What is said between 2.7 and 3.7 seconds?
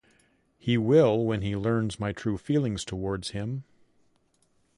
towards him.